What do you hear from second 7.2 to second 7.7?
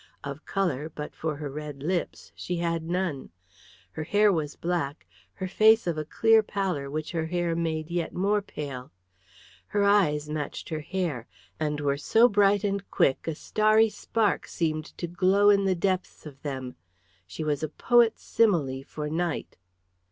hair